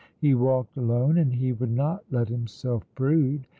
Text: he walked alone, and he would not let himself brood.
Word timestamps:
he 0.17 0.33
walked 0.33 0.75
alone, 0.77 1.15
and 1.15 1.33
he 1.35 1.53
would 1.53 1.69
not 1.69 2.03
let 2.09 2.27
himself 2.27 2.83
brood. 2.95 3.45